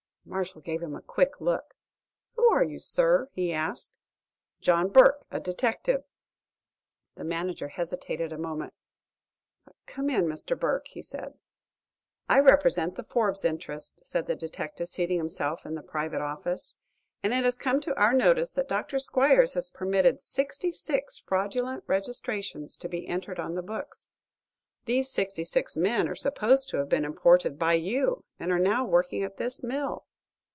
Marshall 0.23 0.61
gave 0.61 0.83
him 0.83 0.95
a 0.95 1.01
quick 1.01 1.41
look. 1.41 1.73
"Who 2.35 2.47
are 2.51 2.63
you, 2.63 2.77
sir?" 2.77 3.27
he 3.33 3.51
asked. 3.51 3.97
"John 4.61 4.89
Burke, 4.89 5.25
a 5.31 5.39
detective." 5.39 6.03
The 7.15 7.23
manager 7.23 7.69
hesitated 7.69 8.31
a 8.31 8.37
moment. 8.37 8.75
"Come 9.87 10.11
in, 10.11 10.27
Mr. 10.27 10.57
Burke," 10.57 10.87
he 10.89 11.01
said. 11.01 11.33
"I 12.29 12.39
represent 12.39 12.95
the 12.95 13.03
Forbes 13.03 13.43
interests," 13.43 13.99
said 14.07 14.27
the 14.27 14.35
detective, 14.35 14.89
seating 14.89 15.17
himself 15.17 15.65
in 15.65 15.73
the 15.73 15.81
private 15.81 16.21
office, 16.21 16.75
"and 17.23 17.33
it 17.33 17.43
has 17.43 17.57
come 17.57 17.81
to 17.81 17.95
our 17.95 18.13
notice 18.13 18.51
that 18.51 18.69
Dr. 18.69 18.97
Squiers 18.99 19.55
has 19.55 19.71
permitted 19.71 20.21
sixty 20.21 20.71
six 20.71 21.17
fraudulent 21.17 21.83
registrations 21.87 22.77
to 22.77 22.87
be 22.87 23.07
entered 23.07 23.39
on 23.39 23.55
the 23.55 23.63
books. 23.63 24.07
These 24.85 25.09
sixty 25.09 25.43
six 25.43 25.75
men 25.75 26.07
are 26.07 26.15
supposed 26.15 26.69
to 26.69 26.77
have 26.77 26.89
been 26.89 27.05
imported 27.05 27.57
by 27.57 27.73
you 27.73 28.23
and 28.39 28.51
are 28.51 28.59
now 28.59 28.85
working 28.85 29.23
at 29.23 29.37
this 29.37 29.63
mill." 29.63 30.05